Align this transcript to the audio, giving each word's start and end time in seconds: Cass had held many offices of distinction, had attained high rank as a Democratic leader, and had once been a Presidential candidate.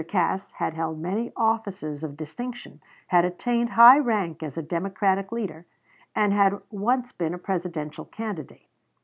Cass 0.07 0.49
had 0.53 0.73
held 0.73 0.99
many 0.99 1.31
offices 1.37 2.03
of 2.03 2.17
distinction, 2.17 2.81
had 3.09 3.23
attained 3.23 3.69
high 3.69 3.99
rank 3.99 4.41
as 4.41 4.57
a 4.57 4.63
Democratic 4.63 5.31
leader, 5.31 5.63
and 6.15 6.33
had 6.33 6.59
once 6.71 7.11
been 7.11 7.35
a 7.35 7.37
Presidential 7.37 8.05
candidate. 8.05 8.65